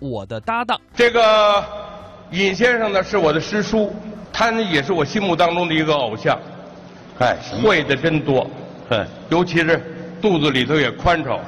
[0.00, 0.80] 我的搭档。
[0.94, 1.64] 这个
[2.30, 3.94] 尹先生呢是我的师叔，
[4.32, 6.38] 他呢也是我心目当中的一个偶像，
[7.18, 8.48] 哎，会的真多，
[8.90, 9.80] 哎，尤其是
[10.20, 11.38] 肚子里头也宽敞。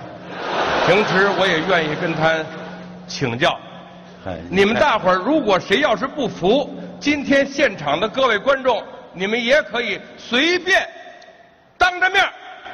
[0.86, 2.34] 平时我也愿意跟他
[3.06, 3.58] 请教。
[4.26, 8.82] 哎，你们大伙儿如果谁要是不服，今天现场的各位观众，
[9.12, 10.87] 你们也可以随便
[11.79, 12.25] 当着面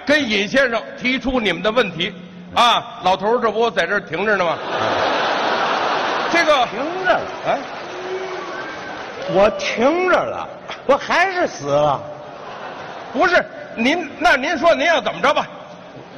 [0.04, 2.12] 跟尹先生提出你们的问题。
[2.54, 4.56] 啊，老头儿这不在这儿停着呢吗？
[6.30, 7.58] 这个停着了，哎，
[9.32, 10.46] 我停着了，
[10.86, 12.00] 我还是死了，
[13.12, 13.44] 不是
[13.76, 15.46] 您，那您说您要怎么着吧？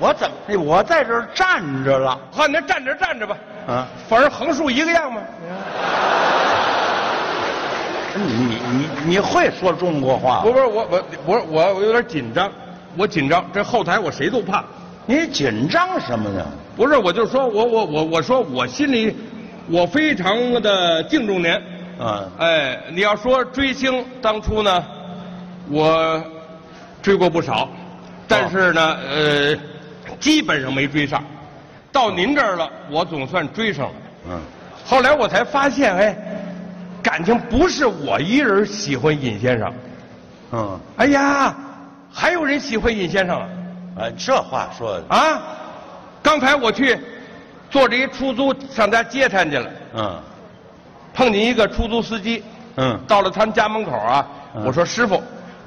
[0.01, 2.19] 我怎么我在这儿站着了？
[2.33, 5.21] 好，您站着站着吧，啊，反正横竖一个样嘛。
[8.15, 10.52] 你你你会说中国话不？
[10.52, 12.51] 不是我我我我我有点紧张，
[12.97, 14.65] 我紧张，这后台我谁都怕。
[15.07, 16.45] 你紧张什么呢？
[16.77, 19.16] 不是，我就说我我我我说我心里
[19.71, 21.53] 我非常的敬重您。
[21.99, 24.85] 啊，哎，你要说追星，当初呢，
[25.69, 26.23] 我
[27.02, 27.69] 追过不少，
[28.29, 29.57] 但是呢，呃，
[30.21, 31.23] 基本上没追上。
[31.91, 33.93] 到您这儿了，我总算追上了。
[34.30, 34.41] 嗯，
[34.85, 36.16] 后来我才发现，哎，
[37.03, 39.75] 感情不是我一人喜欢尹先生，
[40.53, 41.57] 嗯，哎呀，
[42.13, 43.49] 还有人喜欢尹先生啊！
[44.01, 45.43] 哎，这话说的，啊，
[46.23, 46.97] 刚才我去
[47.71, 50.23] 坐着一出租上家接他去了，嗯
[51.15, 52.43] 碰见一个出租司机，
[52.77, 55.23] 嗯，到了他们家门口啊，嗯我说师傅，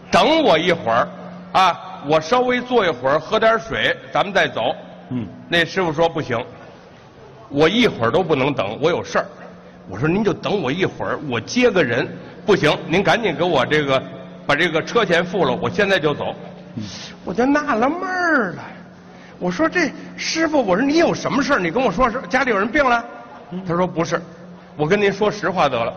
[0.10, 1.08] 等我一会儿，
[1.52, 4.76] 啊，我稍微坐一会儿，喝点水，咱们再走。
[5.10, 6.44] 嗯，那师傅说不行，
[7.50, 9.26] 我一会儿都不能等，我有事儿。
[9.90, 12.08] 我说您就等我一会儿，我接个人。
[12.46, 14.02] 不行，您赶紧给我这个
[14.48, 16.34] 把这个车钱付了，我现在就走。
[17.26, 18.64] 我就纳了闷儿了，
[19.42, 21.60] 我说这师傅，我说你有什么事儿？
[21.60, 23.04] 你跟我说是家里有人病了？
[23.68, 24.22] 他说不是，
[24.78, 25.92] 我跟您说实话得了，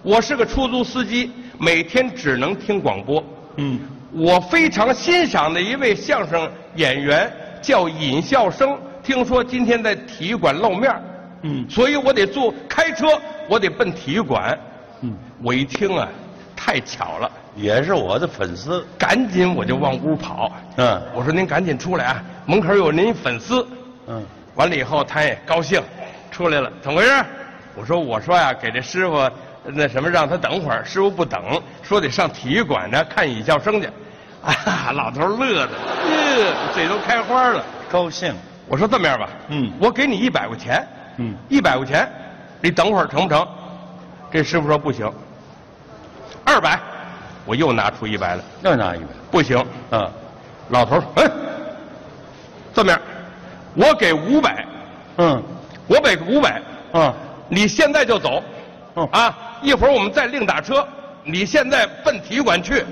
[0.00, 3.22] 我是个出租司机，每天只能听广播。
[3.56, 3.80] 嗯，
[4.12, 7.28] 我非常欣赏的一位相声演员
[7.60, 11.02] 叫尹笑声，听说今天在体育馆露面儿
[11.42, 13.06] 嗯所以我得坐开车，
[13.48, 14.56] 我得奔体育馆。
[15.00, 15.12] 嗯，
[15.42, 16.08] 我一听啊，
[16.54, 18.86] 太巧了，也是我的粉丝。
[18.96, 20.52] 赶紧我就往屋跑。
[20.76, 23.66] 嗯我说您赶紧出来啊，门口有您粉丝。
[24.06, 24.24] 嗯，
[24.54, 25.82] 完了以后，他也高兴，
[26.30, 27.24] 出来了，怎么回事？
[27.74, 29.30] 我说我说呀，给这师傅
[29.64, 30.84] 那什么，让他等会儿。
[30.84, 33.88] 师傅不等，说得上体育馆呢看尹笑声去。
[34.44, 35.70] 啊，老头乐的，
[36.04, 37.64] 呃，嘴都开花了。
[37.90, 38.34] 高兴。
[38.66, 40.86] 我说这么样吧，嗯我给你一百块钱，
[41.18, 42.10] 嗯一百块钱，
[42.60, 43.46] 你等会儿成不成？
[44.30, 45.10] 这师傅说不行，
[46.44, 46.78] 二百，
[47.44, 49.06] 我又拿出一百来，又拿一百。
[49.30, 49.64] 不行。
[49.90, 50.10] 嗯，
[50.70, 51.30] 老头儿，哎，
[52.74, 53.00] 这么样，
[53.74, 54.66] 我给五百，
[55.18, 55.42] 嗯
[55.86, 56.60] 我给五百，
[56.92, 57.14] 嗯，
[57.48, 58.42] 你现在就走，
[58.96, 60.86] 嗯啊，一会儿我们再另打车，
[61.22, 62.84] 你现在奔体育馆去。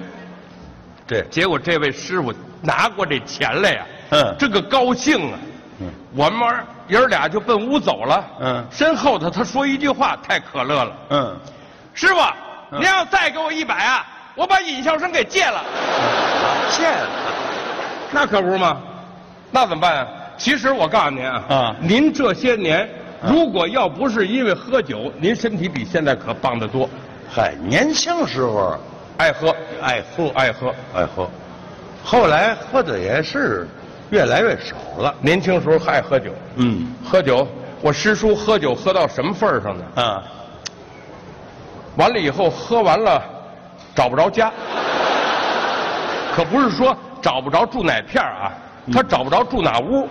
[1.07, 5.39] 对，结果这位师傅拿过这钱来呀，嗯这个高兴啊，
[5.81, 6.49] 嗯我们
[6.87, 11.37] 爷儿俩就奔屋走了，嗯身后头他说一句话太可乐了，嗯，
[11.93, 12.21] 师傅，
[12.71, 14.07] 嗯您要再给我一百啊，
[14.37, 15.65] 我把尹笑生给戒了。
[16.71, 17.09] 戒了。
[18.13, 18.81] 那可不是吗？
[19.53, 20.09] 那怎么办啊？
[20.39, 22.81] 其实我告诉您啊，啊您这些年
[23.23, 26.89] 啊如果要不是因为喝酒，您身体比现在可棒得多。
[27.31, 28.77] 嗨，年轻时候
[29.19, 30.75] 爱喝，爱喝爱喝。
[30.95, 31.31] 爱喝，
[32.03, 33.69] 后来喝的也是
[34.11, 35.15] 越来越少了。
[35.21, 37.47] 年轻时候爱喝酒，嗯喝酒，
[37.81, 39.85] 我师叔喝酒喝到什么份儿上呢？
[40.03, 40.23] 啊，
[41.97, 43.23] 完了以后喝完了，
[43.95, 44.51] 找不着家，
[46.35, 48.53] 可不是说找不着住哪片儿啊，
[48.91, 50.09] 他找不着住哪屋。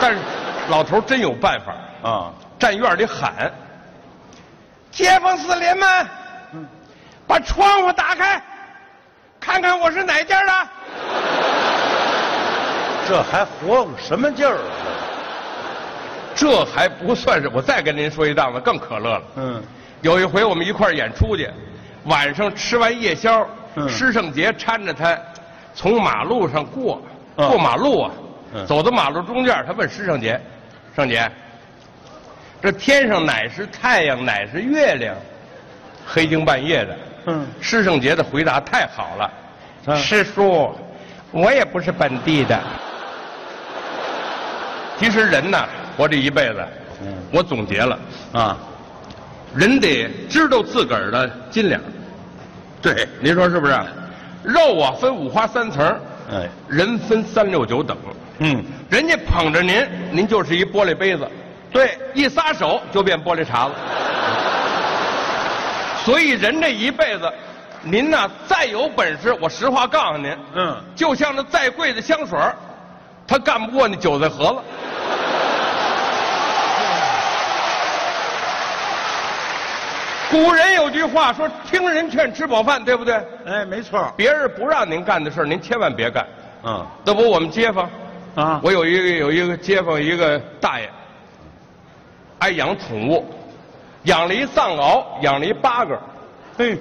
[0.00, 0.18] 但是
[0.68, 3.50] 老头儿真有办法，啊，站院里喊
[4.92, 6.06] ：“街坊四邻们，
[7.26, 8.40] 把窗户打开，
[9.40, 10.68] 看看我是哪家的。
[13.08, 14.64] 这还活个什么劲儿啊？”
[16.34, 19.22] 这还不算是，我再跟您说一档子更可乐了。
[19.36, 19.62] 嗯
[20.02, 21.50] 有一回我们一块儿演出去，
[22.04, 25.18] 晚上吃完夜宵，嗯施胜杰搀着他
[25.74, 28.10] 从马路上过，嗯过马路啊，
[28.54, 30.40] 嗯走到马路中间，他问师圣杰
[30.96, 31.30] ：“圣杰，
[32.62, 35.14] 这天上乃是太阳，乃是月亮？
[36.06, 36.96] 黑更半夜的。”
[37.28, 39.32] 嗯师圣杰的回答太好了，
[39.86, 40.72] 嗯师叔，
[41.32, 42.58] 我也不是本地的。
[44.98, 45.66] 其实人呐，
[45.96, 46.64] 活这一辈子，
[47.02, 47.98] 嗯我总结了，
[48.32, 48.56] 啊，
[49.54, 51.78] 人得知道自个儿的斤两。
[52.80, 53.76] 对，您说是不是？
[54.44, 56.00] 肉啊分五花三层，
[56.32, 57.96] 哎，人分三六九等。
[58.38, 61.24] 嗯，人家捧着您，您就是一玻璃杯子；
[61.72, 63.74] 对，一撒手就变玻璃碴子。
[66.04, 67.32] 所以人这一辈子，
[67.82, 72.54] 您呐再有本事，我实话告诉您，嗯，就像那再贵的香水儿
[73.26, 74.58] 它干不过那韭菜盒子。
[80.30, 83.14] 古人有句话说：“听人劝，吃饱饭”，对不对？
[83.46, 86.26] 哎，没错，别人不让您干的事儿您千万别干。
[86.64, 87.88] 嗯，那不，我们街坊，
[88.34, 90.90] 啊，我有一个有一个街坊，一个大爷，
[92.40, 93.24] 爱养宠物，
[94.02, 95.96] 养了一藏獒，养了一八哥。
[96.58, 96.76] 嘿，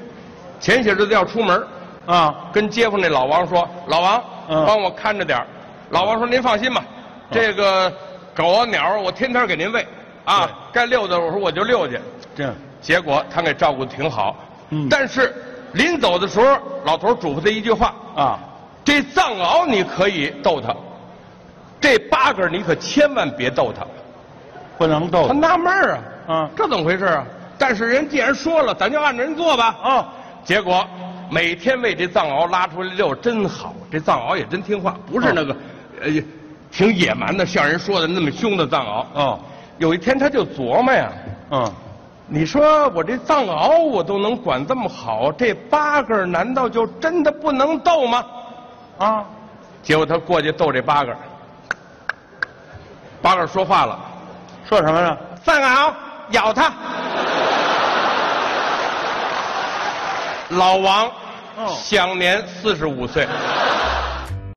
[0.59, 1.63] 前些日子要出门，
[2.07, 4.65] 啊，跟街坊那老王说：“老王，嗯。
[4.65, 5.45] 帮我看着点儿。
[5.91, 6.83] 老王说：“您放心吧，
[7.29, 7.93] 这个
[8.33, 9.85] 狗啊鸟儿我天天给您喂，
[10.23, 11.99] 啊，该遛的我说我就遛去。
[12.35, 12.51] 这，
[12.85, 14.35] 结果他给照顾的挺好，
[14.69, 14.87] 嗯。
[14.87, 15.33] 但是
[15.73, 18.39] 临走的时候，老头嘱咐他一句话：啊，
[18.83, 20.71] 这藏獒你可以逗它，
[21.81, 23.83] 这八哥你可千万别逗它。
[24.77, 25.33] 不能逗他。
[25.33, 25.97] 纳闷儿
[26.27, 27.25] 啊，啊，这怎么回事啊？
[27.57, 29.75] 但是人既然说了，咱就按着人做吧。
[29.81, 30.85] 啊，结果
[31.31, 33.73] 每天为这藏獒拉出来遛，真好。
[33.89, 35.55] 这藏獒也真听话，不是那个，
[36.03, 36.11] 呃，
[36.69, 39.05] 挺野蛮的，像人说的那么凶的藏獒。
[39.15, 39.39] 哦，
[39.79, 41.11] 有一天他就琢磨呀，
[41.51, 41.73] 嗯，
[42.27, 48.25] 你说我这藏獒我都能管这么好，这八哥难道就真的不能斗吗？
[48.97, 49.23] 啊，
[49.83, 51.15] 结果他过去斗这八哥，
[53.21, 53.99] 八哥说话了
[54.67, 55.93] 说什么呢？：“藏獒
[56.31, 56.73] 咬他。”
[60.49, 61.05] 老王
[61.57, 63.27] 哦享年四十五岁。